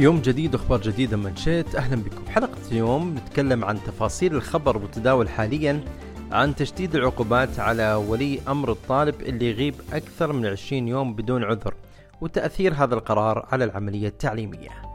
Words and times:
يوم 0.00 0.20
جديد 0.20 0.54
وأخبار 0.54 0.80
جديدة 0.80 1.16
من 1.16 1.36
شيت 1.36 1.74
أهلا 1.74 1.96
بكم. 1.96 2.26
حلقة 2.28 2.58
اليوم 2.72 3.14
نتكلم 3.14 3.64
عن 3.64 3.78
تفاصيل 3.86 4.34
الخبر 4.34 4.76
المتداول 4.76 5.28
حاليا 5.28 5.84
عن 6.32 6.54
تشديد 6.54 6.94
العقوبات 6.94 7.60
على 7.60 7.94
ولي 7.94 8.40
أمر 8.48 8.72
الطالب 8.72 9.20
اللي 9.20 9.50
يغيب 9.50 9.74
أكثر 9.92 10.32
من 10.32 10.46
20 10.46 10.88
يوم 10.88 11.14
بدون 11.14 11.44
عذر 11.44 11.74
وتأثير 12.20 12.74
هذا 12.74 12.94
القرار 12.94 13.46
على 13.52 13.64
العملية 13.64 14.08
التعليمية. 14.08 14.89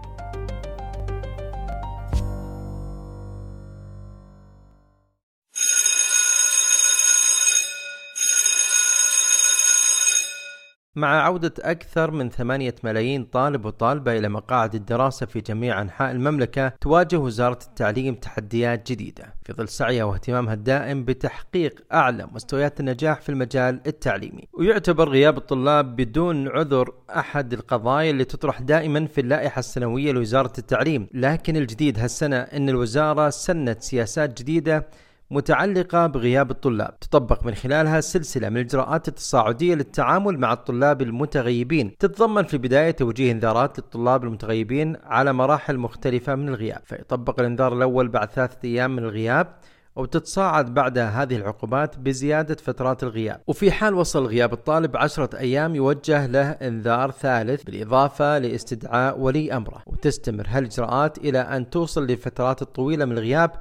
مع 10.95 11.21
عودة 11.21 11.53
أكثر 11.59 12.11
من 12.11 12.29
ثمانية 12.29 12.75
ملايين 12.83 13.23
طالب 13.23 13.65
وطالبة 13.65 14.17
إلى 14.17 14.29
مقاعد 14.29 14.75
الدراسة 14.75 15.25
في 15.25 15.41
جميع 15.41 15.81
أنحاء 15.81 16.11
المملكة 16.11 16.73
تواجه 16.81 17.17
وزارة 17.17 17.59
التعليم 17.67 18.15
تحديات 18.15 18.91
جديدة. 18.91 19.35
في 19.45 19.53
ظل 19.53 19.67
سعيها 19.67 20.03
واهتمامها 20.03 20.53
الدائم 20.53 21.05
بتحقيق 21.05 21.83
أعلى 21.93 22.27
مستويات 22.31 22.79
النجاح 22.79 23.21
في 23.21 23.29
المجال 23.29 23.81
التعليمي. 23.87 24.47
ويعتبر 24.53 25.09
غياب 25.09 25.37
الطلاب 25.37 25.95
بدون 25.95 26.47
عذر 26.47 26.93
أحد 27.09 27.53
القضايا 27.53 28.11
اللي 28.11 28.25
تطرح 28.25 28.61
دائما 28.61 29.05
في 29.05 29.21
اللائحة 29.21 29.59
السنوية 29.59 30.11
لوزارة 30.11 30.53
التعليم. 30.57 31.07
لكن 31.13 31.55
الجديد 31.57 31.99
هالسنة 31.99 32.37
أن 32.37 32.69
الوزارة 32.69 33.29
سنت 33.29 33.81
سياسات 33.81 34.41
جديدة 34.41 34.87
متعلقة 35.31 36.07
بغياب 36.07 36.51
الطلاب. 36.51 36.99
تطبق 36.99 37.45
من 37.45 37.55
خلالها 37.55 38.01
سلسلة 38.01 38.49
من 38.49 38.57
الإجراءات 38.57 39.07
التصاعدية 39.07 39.75
للتعامل 39.75 40.39
مع 40.39 40.53
الطلاب 40.53 41.01
المتغيبين. 41.01 41.97
تتضمن 41.97 42.43
في 42.43 42.53
البداية 42.53 42.91
توجيه 42.91 43.31
إنذارات 43.31 43.79
للطلاب 43.79 44.23
المتغيبين 44.23 44.95
على 45.03 45.33
مراحل 45.33 45.77
مختلفة 45.77 46.35
من 46.35 46.49
الغياب. 46.49 46.81
فيطبق 46.85 47.39
الإنذار 47.39 47.73
الأول 47.73 48.07
بعد 48.07 48.31
ثلاثة 48.31 48.57
أيام 48.63 48.95
من 48.95 49.03
الغياب 49.03 49.47
وتتصاعد 49.95 50.73
بعد 50.73 50.97
هذه 50.97 51.35
العقوبات 51.35 51.99
بزيادة 51.99 52.55
فترات 52.55 53.03
الغياب. 53.03 53.41
وفي 53.47 53.71
حال 53.71 53.93
وصل 53.93 54.25
غياب 54.25 54.53
الطالب 54.53 54.97
عشرة 54.97 55.37
أيام 55.37 55.75
يوجه 55.75 56.25
له 56.25 56.49
إنذار 56.49 57.11
ثالث 57.11 57.63
بالإضافة 57.63 58.37
لاستدعاء 58.37 59.19
ولي 59.19 59.53
أمره. 59.53 59.83
وتستمر 59.85 60.45
هالإجراءات 60.49 61.17
إلى 61.17 61.39
أن 61.39 61.69
توصل 61.69 62.07
للفترات 62.07 62.61
الطويلة 62.61 63.05
من 63.05 63.11
الغياب 63.11 63.51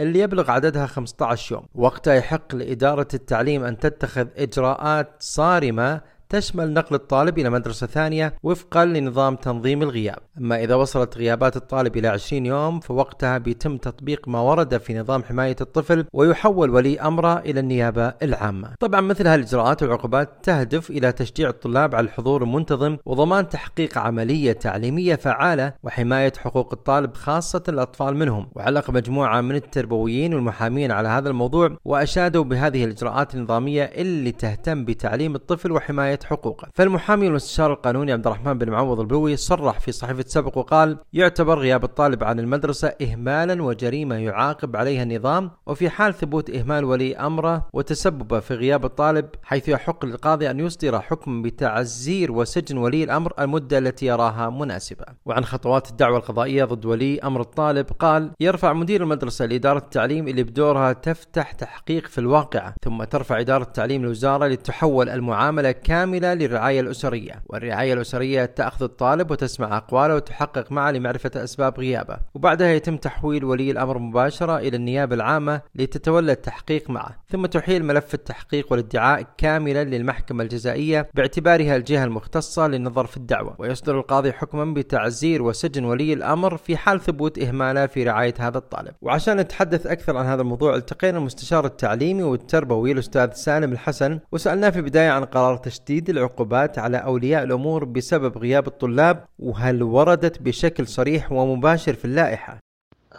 اللي 0.00 0.18
يبلغ 0.18 0.50
عددها 0.50 0.86
15 0.86 1.54
يوم. 1.54 1.66
وقتها 1.74 2.14
يحق 2.14 2.54
لإدارة 2.54 3.08
التعليم 3.14 3.64
أن 3.64 3.78
تتخذ 3.78 4.26
إجراءات 4.36 5.08
صارمة 5.18 6.00
تشمل 6.32 6.72
نقل 6.74 6.94
الطالب 6.94 7.38
إلى 7.38 7.50
مدرسة 7.50 7.86
ثانية 7.86 8.34
وفقا 8.42 8.84
لنظام 8.84 9.36
تنظيم 9.36 9.82
الغياب. 9.82 10.18
أما 10.38 10.64
إذا 10.64 10.74
وصلت 10.74 11.18
غيابات 11.18 11.56
الطالب 11.56 11.96
إلى 11.96 12.08
20 12.08 12.46
يوم 12.46 12.80
فوقتها 12.80 13.38
بيتم 13.38 13.76
تطبيق 13.76 14.28
ما 14.28 14.40
ورد 14.40 14.78
في 14.78 14.98
نظام 14.98 15.22
حماية 15.22 15.56
الطفل 15.60 16.04
ويحول 16.12 16.70
ولي 16.70 17.00
أمره 17.00 17.38
إلى 17.38 17.60
النيابة 17.60 18.14
العامة. 18.22 18.68
طبعا 18.80 19.00
مثل 19.00 19.26
هالإجراءات 19.26 19.82
والعقوبات 19.82 20.28
تهدف 20.42 20.90
إلى 20.90 21.12
تشجيع 21.12 21.48
الطلاب 21.48 21.94
على 21.94 22.04
الحضور 22.04 22.42
المنتظم 22.42 22.96
وضمان 23.06 23.48
تحقيق 23.48 23.98
عملية 23.98 24.52
تعليمية 24.52 25.14
فعالة 25.14 25.72
وحماية 25.82 26.32
حقوق 26.38 26.72
الطالب 26.72 27.14
خاصة 27.14 27.62
الأطفال 27.68 28.16
منهم. 28.16 28.48
وعلق 28.54 28.90
مجموعة 28.90 29.40
من 29.40 29.54
التربويين 29.54 30.34
والمحامين 30.34 30.92
على 30.92 31.08
هذا 31.08 31.28
الموضوع 31.28 31.76
وأشادوا 31.84 32.44
بهذه 32.44 32.84
الإجراءات 32.84 33.34
النظامية 33.34 33.84
اللي 33.84 34.32
تهتم 34.32 34.84
بتعليم 34.84 35.34
الطفل 35.34 35.72
وحماية 35.72 36.21
حقوقه. 36.24 36.68
فالمحامي 36.74 37.26
والمستشار 37.26 37.72
القانوني 37.72 38.12
عبد 38.12 38.26
الرحمن 38.26 38.58
بن 38.58 38.70
معوض 38.70 39.00
البلوي 39.00 39.36
صرح 39.36 39.80
في 39.80 39.92
صحيفة 39.92 40.24
سبق 40.26 40.58
وقال 40.58 40.98
يعتبر 41.12 41.58
غياب 41.58 41.84
الطالب 41.84 42.24
عن 42.24 42.40
المدرسة 42.40 42.88
إهمالا 43.02 43.62
وجريمة 43.62 44.14
يعاقب 44.14 44.76
عليها 44.76 45.02
النظام 45.02 45.50
وفي 45.66 45.90
حال 45.90 46.14
ثبوت 46.14 46.50
إهمال 46.50 46.84
ولي 46.84 47.16
أمره 47.16 47.68
وتسببه 47.72 48.40
في 48.40 48.54
غياب 48.54 48.84
الطالب 48.84 49.28
حيث 49.42 49.68
يحق 49.68 50.04
للقاضي 50.04 50.50
أن 50.50 50.60
يصدر 50.60 51.00
حكم 51.00 51.42
بتعزير 51.42 52.32
وسجن 52.32 52.78
ولي 52.78 53.04
الأمر 53.04 53.32
المدة 53.38 53.78
التي 53.78 54.06
يراها 54.06 54.50
مناسبة 54.50 55.04
وعن 55.26 55.44
خطوات 55.44 55.90
الدعوة 55.90 56.16
القضائية 56.16 56.64
ضد 56.64 56.84
ولي 56.84 57.18
أمر 57.20 57.40
الطالب 57.40 57.86
قال 57.98 58.30
يرفع 58.40 58.72
مدير 58.72 59.02
المدرسة 59.02 59.46
لإدارة 59.46 59.78
التعليم 59.78 60.28
اللي 60.28 60.42
بدورها 60.42 60.92
تفتح 60.92 61.52
تحقيق 61.52 62.06
في 62.06 62.18
الواقعة 62.18 62.74
ثم 62.84 63.04
ترفع 63.04 63.40
إدارة 63.40 63.62
التعليم 63.62 64.02
الوزارة 64.04 64.46
لتحول 64.46 65.08
المعاملة 65.08 65.72
كاملة 65.72 66.11
كاملة 66.12 66.34
للرعاية 66.34 66.80
الأسرية. 66.80 67.42
والرعاية 67.46 67.92
الأسرية 67.92 68.44
تأخذ 68.44 68.82
الطالب 68.82 69.30
وتسمع 69.30 69.76
أقواله 69.76 70.14
وتحقق 70.14 70.72
معه 70.72 70.90
لمعرفة 70.90 71.30
أسباب 71.36 71.80
غيابه. 71.80 72.16
وبعدها 72.34 72.68
يتم 72.68 72.96
تحويل 72.96 73.44
ولي 73.44 73.70
الأمر 73.70 73.98
مباشرة 73.98 74.58
إلى 74.58 74.76
النيابة 74.76 75.14
العامة 75.14 75.60
لتتولى 75.74 76.32
التحقيق 76.32 76.90
معه. 76.90 77.16
ثم 77.28 77.46
تحيل 77.46 77.84
ملف 77.84 78.14
التحقيق 78.14 78.66
والادعاء 78.70 79.26
كاملا 79.38 79.84
للمحكمة 79.84 80.42
الجزائية 80.42 81.08
باعتبارها 81.14 81.76
الجهة 81.76 82.04
المختصة 82.04 82.66
للنظر 82.66 83.06
في 83.06 83.16
الدعوة. 83.16 83.56
ويصدر 83.58 83.98
القاضي 83.98 84.32
حكما 84.32 84.74
بتعزير 84.74 85.42
وسجن 85.42 85.84
ولي 85.84 86.12
الأمر 86.12 86.56
في 86.56 86.76
حال 86.76 87.00
ثبوت 87.00 87.38
إهماله 87.38 87.86
في 87.86 88.04
رعاية 88.04 88.34
هذا 88.38 88.58
الطالب. 88.58 88.94
وعشان 89.02 89.36
نتحدث 89.36 89.86
أكثر 89.86 90.16
عن 90.16 90.26
هذا 90.26 90.42
الموضوع 90.42 90.74
التقينا 90.74 91.18
المستشار 91.18 91.64
التعليمي 91.64 92.22
والتربوي 92.22 92.92
الأستاذ 92.92 93.32
سالم 93.32 93.72
الحسن 93.72 94.18
وسألناه 94.32 94.70
في 94.70 94.76
البداية 94.76 95.10
عن 95.10 95.24
قرار 95.24 95.56
تشديد 95.56 96.01
تشديد 96.02 96.16
العقوبات 96.16 96.78
على 96.78 96.96
أولياء 96.96 97.42
الأمور 97.42 97.84
بسبب 97.84 98.38
غياب 98.38 98.66
الطلاب 98.66 99.24
وهل 99.38 99.82
وردت 99.82 100.42
بشكل 100.42 100.86
صريح 100.86 101.32
ومباشر 101.32 101.94
في 101.94 102.04
اللائحة؟ 102.04 102.58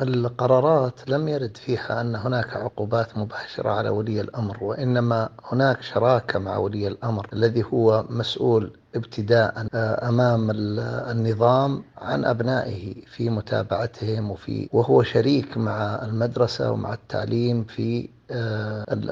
القرارات 0.01 1.09
لم 1.09 1.27
يرد 1.27 1.57
فيها 1.57 2.01
أن 2.01 2.15
هناك 2.15 2.57
عقوبات 2.57 3.17
مباشرة 3.17 3.69
على 3.69 3.89
ولي 3.89 4.21
الأمر 4.21 4.63
وإنما 4.63 5.29
هناك 5.51 5.81
شراكة 5.81 6.39
مع 6.39 6.57
ولي 6.57 6.87
الأمر 6.87 7.27
الذي 7.33 7.63
هو 7.73 8.05
مسؤول 8.09 8.71
ابتداء 8.95 9.67
آه، 9.73 10.09
أمام 10.09 10.51
النظام 11.11 11.83
عن 11.97 12.25
أبنائه 12.25 12.93
في 13.15 13.29
متابعتهم 13.29 14.31
وفي 14.31 14.69
وهو 14.73 15.03
شريك 15.03 15.57
مع 15.57 16.05
المدرسة 16.05 16.71
ومع 16.71 16.93
التعليم 16.93 17.63
في 17.63 18.09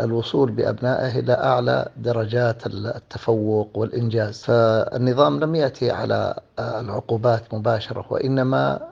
الوصول 0.04 0.52
بأبنائه 0.52 1.20
إلى 1.20 1.34
اعلى 1.34 1.90
درجات 1.98 2.68
التفوق 2.68 3.78
والإنجاز. 3.78 4.44
فالنظام 4.44 5.40
لم 5.40 5.56
يأتي 5.56 5.92
على 5.92 6.40
آه، 6.60 6.80
العقوبات 6.80 7.54
مباشرة 7.54 8.06
وإنما 8.10 8.92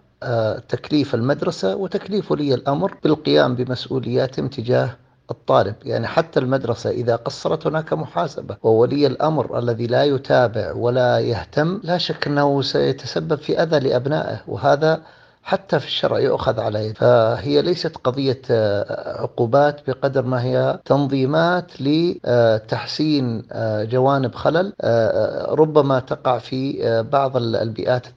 تكليف 0.70 1.16
المدرسة 1.16 1.76
وتكليف 1.76 2.32
ولي 2.32 2.54
الأمر 2.54 2.98
بالقيام 3.04 3.56
بمسؤولياتهم 3.56 4.48
تجاه 4.48 4.90
الطالب. 5.32 5.76
يعني 5.84 6.08
حتى 6.08 6.40
المدرسة 6.40 6.90
إذا 6.90 7.16
قصرت 7.16 7.68
هناك 7.68 7.94
محاسبة 7.94 8.58
وولي 8.64 9.08
الأمر 9.08 9.60
الذي 9.60 9.88
لا 9.88 10.04
يتابع 10.04 10.74
ولا 10.74 11.20
يهتم 11.20 11.80
لا 11.84 11.98
شك 11.98 12.28
أنه 12.28 12.62
سيتسبب 12.62 13.36
في 13.36 13.64
أذى 13.64 13.80
لأبنائه. 13.80 14.42
وهذا 14.48 15.02
حتى 15.50 15.80
في 15.80 15.86
الشرع 15.86 16.20
يؤخذ 16.20 16.60
عليه. 16.60 16.94
فهي 16.94 17.62
ليست 17.62 17.98
قضية 17.98 18.42
آه، 18.52 19.22
عقوبات 19.22 19.90
بقدر 19.90 20.26
ما 20.26 20.44
هي 20.44 20.80
تنظيمات 20.86 21.72
لتحسين 21.82 23.44
آه، 23.52 23.84
جوانب 23.84 24.36
خلل 24.36 24.74
آه، 24.82 25.54
ربما 25.54 26.00
تقع 26.00 26.38
في 26.38 27.02
بعض 27.12 27.38
البيئات 27.38 28.08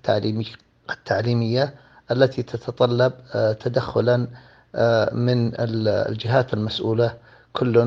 التعليمية 0.91 1.75
التي 2.11 2.43
تتطلب 2.43 3.13
تدخلا 3.61 4.17
من 5.13 5.53
الجهات 5.61 6.55
المسؤولة 6.55 7.15
كل 7.53 7.79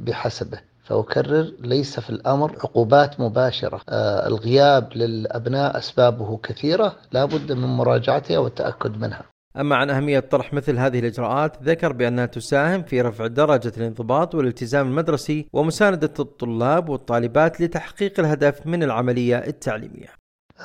بحسبه. 0.00 0.71
فأكرر 0.92 1.52
ليس 1.60 2.00
في 2.00 2.10
الأمر 2.10 2.52
عقوبات 2.64 3.20
مباشرة. 3.20 3.80
آه، 3.88 4.26
الغياب 4.28 4.88
للأبناء 4.94 5.78
أسبابه 5.78 6.36
كثيرة 6.42 6.96
لا 7.12 7.24
بد 7.24 7.52
من 7.52 7.68
مراجعتها 7.68 8.38
والتأكد 8.38 9.00
منها. 9.00 9.22
أما 9.56 9.76
عن 9.76 9.90
أهمية 9.90 10.20
طرح 10.20 10.54
مثل 10.54 10.78
هذه 10.78 10.98
الإجراءات 10.98 11.62
ذكر 11.62 11.92
بأنها 11.92 12.26
تساهم 12.26 12.82
في 12.82 13.00
رفع 13.00 13.26
درجة 13.26 13.72
الانضباط 13.76 14.34
والالتزام 14.34 14.86
المدرسي 14.86 15.46
ومساندة 15.52 16.12
الطلاب 16.20 16.88
والطالبات 16.88 17.60
لتحقيق 17.60 18.20
الهدف 18.20 18.66
من 18.66 18.82
العملية 18.82 19.36
التعليمية. 19.36 20.08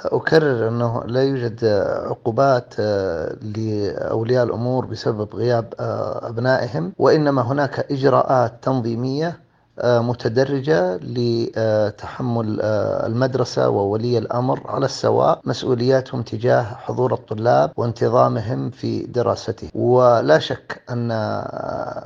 أكرر 0.05 0.67
أنه 0.67 1.03
لا 1.05 1.23
يوجد 1.23 1.65
عقوبات 2.09 2.73
آه، 2.79 3.35
لأولياء 3.41 4.43
الأمور 4.43 4.85
بسبب 4.85 5.35
غياب 5.35 5.73
آه، 5.79 6.29
أبنائهم 6.29 6.93
وإنما 6.97 7.41
هناك 7.41 7.91
إجراءات 7.91 8.53
تنظيمية 8.61 9.46
متدرجة 9.83 10.97
لتحمل 10.97 12.61
المدرسة 12.61 13.69
وولي 13.69 14.17
الأمر 14.17 14.61
على 14.65 14.85
السواء 14.85 15.39
مسؤولياتهم 15.43 16.21
تجاه 16.21 16.63
حضور 16.63 17.13
الطلاب 17.13 17.71
وانتظامهم 17.77 18.69
في 18.69 18.99
دراسته 19.05 19.69
ولا 19.75 20.39
شك 20.39 20.81
أن 20.89 21.07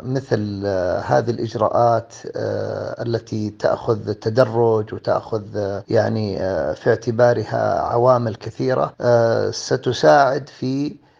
مثل 0.04 0.66
هذه 1.06 1.30
الإجراءات 1.30 2.14
التي 3.06 3.50
تأخذ 3.50 4.14
تدرج 4.14 4.94
وتأخذ 4.94 5.44
يعني 5.90 6.38
في 6.76 6.90
اعتبارها 6.90 7.80
عوامل 7.82 8.36
كثيرة 8.36 8.94
ستساعد 9.52 10.50
في 10.50 10.88
آه، 10.88 11.11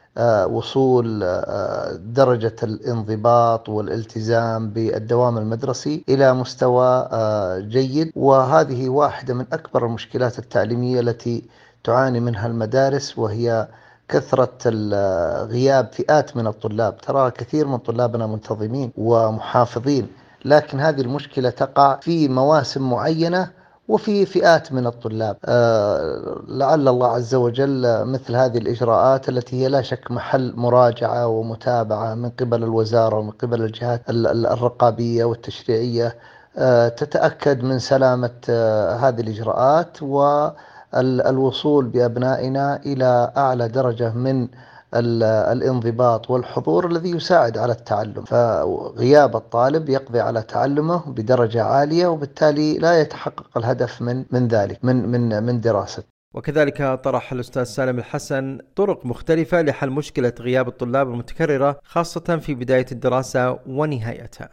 وصول 0.46 1.24
آه، 1.24 1.92
درجة 1.94 2.56
الانضباط 2.64 3.70
والالتزام 3.70 4.70
بالدوام 4.70 5.38
المدرسي 5.38 6.04
إلى 6.10 6.34
مستوى 6.34 7.10
آه، 7.12 7.60
جيد. 7.60 8.12
وهذه 8.16 8.90
واحدة 8.90 9.34
من 9.34 9.46
أكبر 9.54 9.86
المشكلات 9.86 10.40
التعليمية 10.40 11.00
التي 11.00 11.44
تعاني 11.84 12.20
منها 12.20 12.48
المدارس 12.48 13.18
وهي 13.18 13.68
كثرة 14.08 14.70
غياب 15.46 15.90
فئات 15.94 16.38
من 16.38 16.48
الطلاب. 16.48 16.98
ترى 16.98 17.32
كثير 17.32 17.68
من 17.68 17.78
طلابنا 17.78 18.28
منتظمين 18.28 18.92
ومحافظين 18.98 20.08
لكن 20.46 20.80
هذه 20.80 21.02
المشكلة 21.02 21.50
تقع 21.50 22.00
في 22.02 22.28
مواسم 22.28 22.90
معينة 22.90 23.61
وفي 23.88 24.26
فئات 24.26 24.72
من 24.74 24.88
الطلاب. 24.88 25.38
آه، 25.46 26.42
لعل 26.48 26.88
الله 26.88 27.08
عز 27.08 27.36
وجل 27.36 28.06
مثل 28.06 28.36
هذه 28.36 28.58
الإجراءات 28.58 29.30
التي 29.30 29.64
هي 29.64 29.68
لا 29.68 29.82
شك 29.82 30.12
محل 30.12 30.54
مراجعة 30.56 31.28
ومتابعة 31.28 32.16
من 32.16 32.30
قبل 32.30 32.64
الوزارة 32.64 33.16
ومن 33.16 33.32
قبل 33.32 33.62
الجهات 33.62 34.02
الرقابية 34.10 35.24
والتشريعية. 35.26 36.16
آه، 36.58 36.88
تتأكد 36.88 37.64
من 37.64 37.80
سلامة 37.80 38.32
آه، 38.50 38.96
هذه 38.96 39.22
الإجراءات 39.22 40.04
والوصول 40.94 41.86
بأبنائنا 41.86 42.76
إلى 42.86 43.32
أعلى 43.38 43.68
درجة 43.68 44.14
من 44.14 44.48
الانضباط 44.94 46.30
والحضور 46.30 46.88
الذي 46.88 47.10
يساعد 47.10 47.58
على 47.58 47.74
التعلم. 47.74 48.24
فغياب 48.24 49.36
الطالب 49.36 49.90
يقضي 49.90 50.20
على 50.20 50.42
تعلمه 50.42 51.12
بدرجة 51.12 51.64
عالية 51.64 52.08
وبالتالي 52.08 52.78
لا 52.78 53.02
يتحقق 53.02 53.58
الهدف 53.58 54.02
من 54.02 54.26
من 54.32 54.48
ذلك 54.48 54.86
من 54.86 55.10
من 55.12 55.44
من 55.44 55.62
دراسته. 55.62 56.04
وكذلك 56.34 57.00
طرح 57.04 57.32
الأستاذ 57.32 57.64
سالم 57.64 58.00
الحسن 58.00 58.60
طرق 58.76 59.06
مختلفة 59.06 59.62
لحل 59.62 59.90
مشكلة 59.90 60.34
غياب 60.40 60.68
الطلاب 60.68 61.10
المتكررة 61.10 61.80
خاصة 61.84 62.38
في 62.38 62.56
بداية 62.56 62.86
الدراسة 62.92 63.60
ونهايتها. 63.68 64.50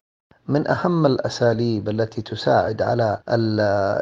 من 0.47 0.67
أهم 0.67 1.05
الأساليب 1.05 1.89
التي 1.89 2.21
تساعد 2.21 2.81
على 2.81 3.21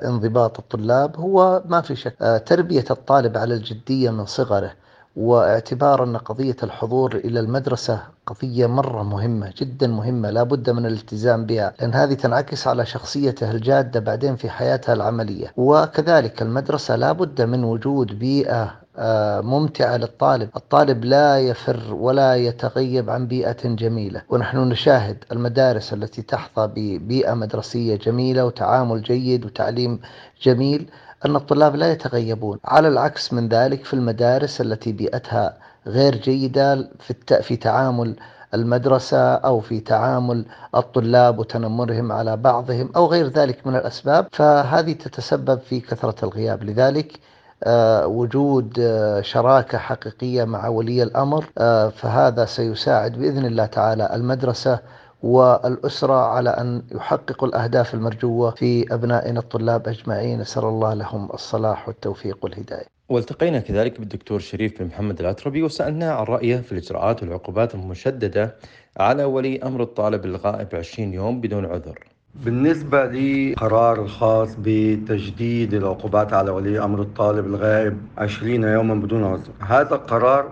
انضباط 0.06 0.60
الطلاب 0.60 1.18
هو 1.18 1.64
ما 1.66 1.82
في 1.82 1.96
شك 1.96 2.16
آه، 2.22 2.38
تربية 2.38 2.86
الطالب 2.92 3.38
على 3.38 3.54
الجدية 3.54 4.10
من 4.10 4.26
صغره. 4.26 4.74
واعتبار 5.18 6.04
أن 6.04 6.18
قضية 6.18 6.56
الحضور 6.64 7.16
إلى 7.16 7.40
المدرسة 7.40 8.00
قضية 8.28 8.68
مرة 8.68 9.04
مهمة 9.04 9.54
جدا 9.58 9.88
مهمة 9.88 10.30
لا 10.30 10.44
بد 10.44 10.70
من 10.70 10.86
الالتزام 10.86 11.46
بها 11.46 11.74
لأن 11.80 11.94
هذه 11.94 12.14
تنعكس 12.14 12.68
على 12.68 12.86
شخصيته 12.86 13.52
الجادة 13.52 14.00
بعدين 14.00 14.36
في 14.36 14.50
حياتها 14.50 14.94
العملية. 14.94 15.54
وكذلك 15.58 16.42
المدرسة 16.42 16.96
لا 16.96 17.12
بد 17.12 17.42
من 17.42 17.64
وجود 17.64 18.20
بيئة 18.20 18.74
آه، 19.00 19.42
ممتعة 19.42 19.98
للطالب. 19.98 20.50
الطالب 20.56 21.06
لا 21.06 21.40
يفر 21.40 21.94
ولا 21.94 22.36
يتغيب 22.36 23.10
عن 23.10 23.28
بيئة 23.28 23.68
جميلة. 23.68 24.22
ونحن 24.30 24.58
نشاهد 24.58 25.24
المدارس 25.32 25.94
التي 25.94 26.22
تحظى 26.22 26.68
ببيئة 26.76 27.34
مدرسية 27.34 27.96
جميلة 27.96 28.46
وتعامل 28.46 29.02
جيد 29.02 29.46
وتعليم 29.46 30.00
جميل. 30.42 30.90
أن 31.26 31.36
الطلاب 31.36 31.76
لا 31.76 31.92
يتغيبون. 31.92 32.60
على 32.66 32.88
العكس 32.88 33.34
من 33.34 33.48
ذلك 33.48 33.86
في 33.86 33.94
المدارس 33.94 34.62
التي 34.62 34.92
بيئتها 34.92 35.58
غير 35.88 36.16
جيدة 36.16 36.90
في, 37.00 37.42
في 37.42 37.56
تعامل 37.56 38.16
المدرسة 38.54 39.36
أو 39.36 39.60
في 39.60 39.80
تعامل 39.80 40.46
الطلاب 40.76 41.40
وتنمرهم 41.40 42.12
على 42.12 42.38
بعضهم 42.38 42.90
أو 42.96 43.06
غير 43.06 43.28
ذلك 43.28 43.68
من 43.68 43.76
الأسباب 43.76 44.28
فهذه 44.32 44.94
تتسبب 44.94 45.60
في 45.60 45.80
كثرة 45.80 46.26
الغياب. 46.26 46.64
لذلك 46.64 47.20
آه، 47.64 48.08
وجود 48.08 48.80
آه، 48.80 49.22
شراكة 49.22 49.78
حقيقية 49.78 50.44
مع 50.44 50.68
ولي 50.68 51.04
الأمر 51.04 51.46
آه، 51.58 51.90
فهذا 51.90 52.46
سيساعد 52.46 53.12
بإذن 53.12 53.46
الله 53.46 53.66
تعالى 53.66 54.16
المدرسة 54.16 54.80
والأسرة 55.24 56.14
على 56.14 56.50
أن 56.50 56.82
يحققوا 56.92 57.48
الأهداف 57.48 57.94
المرجوة 57.94 58.52
في 58.52 58.94
أبنائنا 58.94 59.40
الطلاب 59.40 59.88
أجمعين. 59.88 60.42
أسأل 60.42 60.64
الله 60.64 60.94
لهم 60.94 61.30
الصلاح 61.34 61.88
والتوفيق 61.88 62.38
والهداية. 62.42 62.86
والتقينا 63.10 63.60
كذلك 63.60 64.00
بالدكتور 64.00 64.40
شريف 64.40 64.80
بن 64.80 64.88
محمد 64.88 65.20
العتربي 65.20 65.64
وسألناه 65.64 66.12
عن 66.12 66.24
رأيه 66.24 66.58
في 66.58 66.72
الإجراءات 66.72 67.24
والعقوبات 67.24 67.76
المشددة 67.76 68.56
على 68.98 69.24
ولي 69.24 69.60
أمر 69.64 69.82
الطالب 69.84 70.26
الغائب 70.26 70.68
20 70.76 71.14
يوم 71.14 71.42
بدون 71.42 71.66
عذر. 71.66 72.00
بالنسبة 72.36 73.06
لقرار 73.06 74.02
الخاص 74.02 74.56
بتجديد 74.60 75.74
العقوبات 75.74 76.34
على 76.34 76.52
ولي 76.52 76.84
أمر 76.84 77.02
الطالب 77.02 77.46
الغائب 77.46 77.98
20 78.18 78.64
يوما 78.64 78.96
بدون 78.96 79.24
عذر 79.24 79.52
هذا 79.60 79.96
القرار 79.96 80.52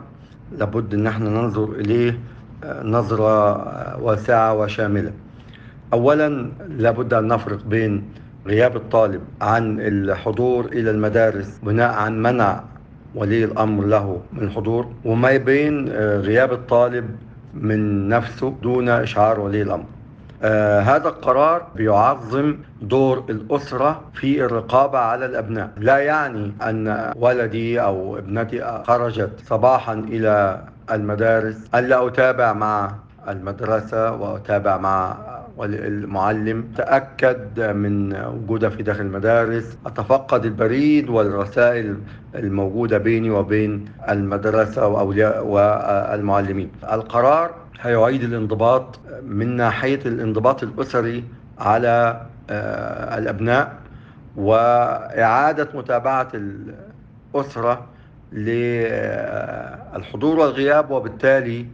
لابد 0.51 0.93
أن 0.93 1.07
إحنا 1.07 1.29
ننظر 1.29 1.71
إليه 1.71 2.19
نظرة 2.83 4.01
واسعة 4.01 4.53
وشاملة. 4.53 5.11
أولا 5.93 6.51
لابد 6.69 7.13
أن 7.13 7.27
نفرق 7.27 7.63
بين 7.65 8.03
غياب 8.47 8.75
الطالب 8.75 9.21
عن 9.41 9.79
الحضور 9.79 10.65
إلى 10.65 10.91
المدارس 10.91 11.59
بناء 11.63 11.93
عن 11.93 12.21
منع 12.21 12.63
ولي 13.15 13.43
الأمر 13.43 13.85
له 13.85 14.21
من 14.33 14.43
الحضور 14.43 14.91
وما 15.05 15.37
بين 15.37 15.89
غياب 15.97 16.53
الطالب 16.53 17.05
من 17.53 18.09
نفسه 18.09 18.55
دون 18.61 18.89
إشعار 18.89 19.39
ولي 19.39 19.61
الأمر. 19.61 19.85
آه 20.43 20.79
هذا 20.79 21.07
القرار 21.07 21.67
بيعظم 21.75 22.57
دور 22.81 23.23
الأسرة 23.29 24.01
في 24.13 24.45
الرقابة 24.45 24.97
على 24.97 25.25
الأبناء. 25.25 25.71
لا 25.77 25.97
يعني 25.97 26.51
أن 26.61 27.11
ولدي 27.15 27.81
أو 27.81 28.17
ابنتي 28.17 28.83
خرجت 28.87 29.31
صباحا 29.45 29.93
إلى 29.93 30.61
المدارس 30.91 31.55
ألا 31.75 32.07
أتابع 32.07 32.53
مع 32.53 32.91
المدرسة 33.27 34.11
وأتابع 34.11 34.77
مع 34.77 35.17
المعلم. 35.63 36.67
تأكد 36.77 37.59
من 37.59 38.15
وجودها 38.15 38.69
في 38.69 38.83
داخل 38.83 39.01
المدارس 39.01 39.77
أتفقد 39.85 40.45
البريد 40.45 41.09
والرسائل 41.09 41.97
الموجودة 42.35 42.97
بيني 42.97 43.29
وبين 43.29 43.85
المدرسة 44.09 44.87
وأولياء 44.87 45.45
والمعلمين. 45.45 46.71
القرار 46.91 47.51
هيعيد 47.81 48.23
الانضباط 48.23 48.99
من 49.23 49.55
ناحية 49.55 49.99
الانضباط 50.05 50.63
الأسري 50.63 51.23
على 51.59 52.21
آه، 52.49 53.17
الأبناء 53.17 53.73
وإعادة 54.37 55.67
متابعة 55.73 56.27
الأسرة 57.35 57.85
للحضور 58.31 60.39
والغياب 60.39 60.91
وبالتالي 60.91 61.65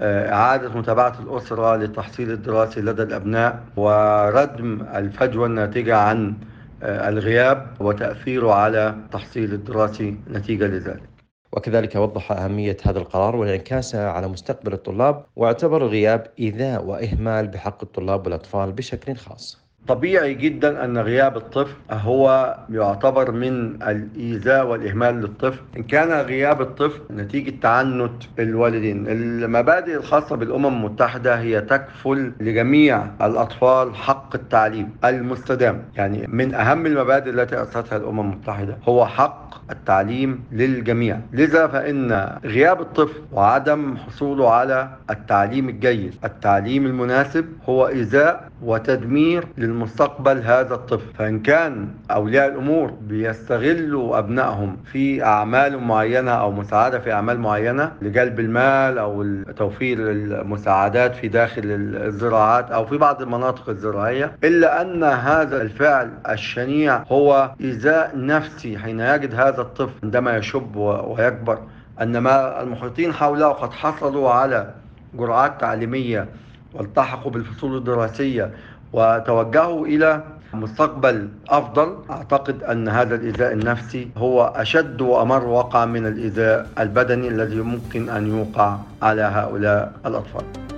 آه، 0.00 0.32
إعادة 0.32 0.68
متابعة 0.68 1.14
الأسرة 1.20 1.76
للتحصيل 1.76 2.30
الدراسي 2.30 2.80
لدى 2.80 3.02
الأبناء 3.02 3.62
وردم 3.76 4.86
الفجوة 4.94 5.46
الناتجة 5.46 5.96
عن 5.96 6.34
آه، 6.82 7.08
الغياب 7.08 7.66
وتأثيره 7.80 8.54
على 8.54 8.88
التحصيل 8.88 9.52
الدراسي 9.52 10.16
نتيجة 10.30 10.66
لذلك. 10.66 11.08
وكذلك 11.52 11.96
وضح 11.96 12.32
أهمية 12.32 12.76
هذا 12.82 12.98
القرار 12.98 13.36
وانعكاسه 13.36 14.08
على 14.08 14.28
مستقبل 14.28 14.72
الطلاب 14.72 15.24
واعتبر 15.36 15.82
الغياب 15.82 16.26
إيذاء 16.40 16.84
وإهمال 16.84 17.48
بحق 17.48 17.82
الطلاب 17.82 18.26
والأطفال 18.26 18.72
بشكل 18.72 19.16
خاص. 19.16 19.61
طبيعي 19.88 20.34
جدا 20.34 20.84
أن 20.84 20.98
غياب 20.98 21.36
الطفل 21.36 21.74
هو 21.90 22.56
يعتبر 22.70 23.30
من 23.30 23.82
الإيذاء 23.82 24.66
والإهمال 24.66 25.14
للطفل. 25.20 25.60
إن 25.76 25.82
كان 25.82 26.26
غياب 26.26 26.60
الطفل 26.60 27.00
نتيجة 27.10 27.54
تعنت 27.62 28.22
الوالدين. 28.38 29.04
المبادئ 29.08 29.96
الخاصة 29.96 30.36
بالأمم 30.36 30.66
المتحدة 30.66 31.34
هي 31.40 31.60
تكفل 31.60 32.32
لجميع 32.40 33.04
الأطفال 33.22 33.94
حق 33.94 34.34
التعليم 34.34 34.90
المستدام. 35.04 35.82
يعني 35.96 36.26
من 36.28 36.54
أهم 36.54 36.86
المبادئ 36.86 37.30
التي 37.30 37.62
اسستها 37.62 37.96
الأمم 37.96 38.20
المتحدة 38.20 38.78
هو 38.88 39.06
حق 39.06 39.70
التعليم 39.70 40.44
للجميع. 40.52 41.18
لذا 41.32 41.66
فإن 41.66 42.38
غياب 42.44 42.80
الطفل 42.80 43.20
وعدم 43.32 43.96
حصوله 43.96 44.50
على 44.50 44.88
التعليم 45.10 45.68
الجيد 45.68 46.14
التعليم 46.24 46.86
المناسب 46.86 47.46
هو 47.68 47.88
إيذاء 47.88 48.51
وتدمير 48.62 49.44
للمستقبل 49.58 50.38
هذا 50.38 50.74
الطفل. 50.74 51.14
فإن 51.18 51.40
كان 51.40 51.88
أولياء 52.10 52.48
الأمور 52.48 52.90
بيستغلوا 52.90 54.18
أبنائهم 54.18 54.76
في 54.92 55.24
أعمال 55.24 55.78
معينة 55.78 56.30
أو 56.30 56.52
مساعدة 56.52 56.98
في 56.98 57.12
أعمال 57.12 57.40
معينة 57.40 57.92
لجلب 58.02 58.40
المال 58.40 58.98
أو 58.98 59.24
توفير 59.56 59.98
المساعدات 60.10 61.14
في 61.14 61.28
داخل 61.28 61.62
الزراعات 61.64 62.70
أو 62.70 62.86
في 62.86 62.96
بعض 62.96 63.22
المناطق 63.22 63.68
الزراعية 63.68 64.32
إلا 64.44 64.82
أن 64.82 65.04
هذا 65.04 65.62
الفعل 65.62 66.10
الشنيع 66.28 67.02
هو 67.12 67.50
إيذاء 67.60 68.10
نفسي 68.14 68.78
حين 68.78 69.00
يجد 69.00 69.34
هذا 69.34 69.60
الطفل 69.60 69.92
عندما 70.02 70.36
يشب 70.36 70.76
ويكبر 70.76 71.58
أن 72.00 72.18
ما 72.18 72.62
المحيطين 72.62 73.12
حوله 73.12 73.48
قد 73.48 73.72
حصلوا 73.72 74.30
على 74.30 74.70
جرعات 75.14 75.60
تعليمية 75.60 76.28
والتحقوا 76.74 77.30
بالفصول 77.30 77.76
الدراسية 77.76 78.50
وتوجهوا 78.92 79.86
إلى 79.86 80.24
مستقبل 80.54 81.28
أفضل. 81.48 81.96
أعتقد 82.10 82.62
أن 82.62 82.88
هذا 82.88 83.14
الإيذاء 83.14 83.52
النفسي 83.52 84.08
هو 84.16 84.52
أشد 84.56 85.00
وأمر 85.00 85.44
وقع 85.46 85.84
من 85.84 86.06
الإيذاء 86.06 86.68
البدني 86.78 87.28
الذي 87.28 87.60
ممكن 87.60 88.08
أن 88.08 88.26
يوقع 88.26 88.76
على 89.02 89.22
هؤلاء 89.22 89.92
الأطفال. 90.06 90.71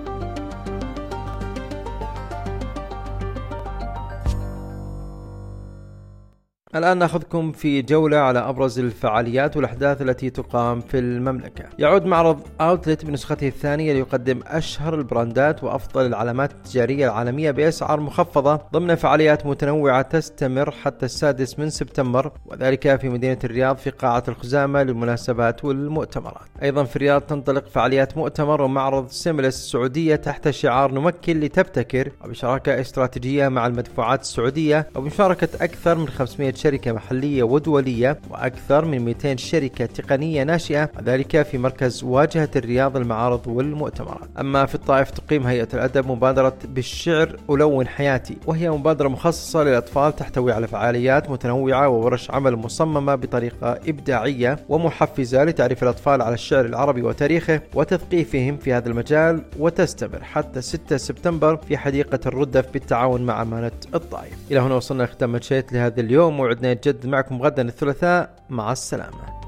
الآن 6.76 6.98
نأخذكم 6.98 7.52
في 7.52 7.82
جولة 7.82 8.16
على 8.16 8.38
أبرز 8.38 8.78
الفعاليات 8.78 9.56
والأحداث 9.56 10.02
التي 10.02 10.30
تقام 10.30 10.80
في 10.80 10.98
المملكة. 10.98 11.64
يعود 11.78 12.04
معرض 12.04 12.40
أوتلت 12.60 13.04
بنسخته 13.04 13.48
الثانية 13.48 13.92
ليقدم 13.92 14.40
أشهر 14.46 14.94
البراندات 14.94 15.64
وأفضل 15.64 16.06
العلامات 16.06 16.52
التجارية 16.52 17.06
العالمية 17.06 17.50
بأسعار 17.50 18.00
مخفضة 18.00 18.60
ضمن 18.72 18.94
فعاليات 18.94 19.46
متنوعة 19.46 20.02
تستمر 20.02 20.70
حتى 20.70 21.06
السادس 21.06 21.58
من 21.58 21.70
سبتمبر 21.70 22.32
وذلك 22.46 23.00
في 23.00 23.08
مدينة 23.08 23.38
الرياض 23.44 23.76
في 23.76 23.90
قاعة 23.90 24.24
الخزامة 24.28 24.82
للمناسبات 24.82 25.64
والمؤتمرات. 25.64 26.48
أيضا 26.62 26.84
في 26.84 26.96
الرياض 26.96 27.20
تنطلق 27.20 27.68
فعاليات 27.68 28.16
مؤتمر 28.16 28.62
ومعرض 28.62 29.08
سيملس 29.08 29.56
السعودية 29.56 30.16
تحت 30.16 30.50
شعار 30.50 30.92
نمكن 30.92 31.40
لتبتكر 31.40 32.12
وبشراكة 32.24 32.80
استراتيجية 32.80 33.48
مع 33.48 33.66
المدفوعات 33.66 34.20
السعودية 34.20 34.86
وبمشاركة 34.96 35.48
أكثر 35.60 35.98
من 35.98 36.08
500 36.08 36.54
شركة 36.64 36.92
محلية 36.92 37.42
ودولية 37.42 38.18
وأكثر 38.30 38.84
من 38.84 39.04
200 39.04 39.36
شركة 39.36 39.86
تقنية 39.86 40.42
ناشئة 40.42 40.90
وذلك 40.98 41.42
في 41.42 41.58
مركز 41.58 42.04
واجهة 42.04 42.48
الرياض 42.56 42.96
المعارض 42.96 43.46
والمؤتمرات. 43.46 44.28
أما 44.40 44.66
في 44.66 44.74
الطائف 44.74 45.10
تقيم 45.10 45.46
هيئة 45.46 45.68
الأدب 45.74 46.06
مبادرة 46.06 46.56
بالشعر 46.64 47.36
ألون 47.50 47.86
حياتي 47.86 48.36
وهي 48.46 48.70
مبادرة 48.70 49.08
مخصصة 49.08 49.62
للأطفال 49.64 50.16
تحتوي 50.16 50.52
على 50.52 50.66
فعاليات 50.66 51.30
متنوعة 51.30 51.88
وورش 51.88 52.30
عمل 52.30 52.56
مصممة 52.56 53.14
بطريقة 53.14 53.78
إبداعية 53.88 54.58
ومحفزة 54.68 55.44
لتعريف 55.44 55.82
الأطفال 55.82 56.22
على 56.22 56.34
الشعر 56.34 56.64
العربي 56.64 57.02
وتاريخه 57.02 57.60
وتثقيفهم 57.74 58.56
في 58.56 58.72
هذا 58.72 58.88
المجال 58.88 59.42
وتستمر 59.58 60.22
حتى 60.22 60.60
6 60.60 60.96
سبتمبر 60.96 61.56
في 61.56 61.76
حديقة 61.76 62.20
الردف 62.26 62.72
بالتعاون 62.72 63.22
مع 63.22 63.42
أمانة 63.42 63.70
الطائف. 63.94 64.34
إلى 64.50 64.60
هنا 64.60 64.74
وصلنا 64.74 65.06
ختام 65.06 65.40
شيت 65.40 65.72
لهذا 65.72 66.00
اليوم. 66.00 66.40
موعدنا 66.54 66.70
يتجدد 66.70 67.06
معكم 67.06 67.42
غدا 67.42 67.62
الثلاثاء 67.62 68.30
مع 68.50 68.72
السلامة. 68.72 69.43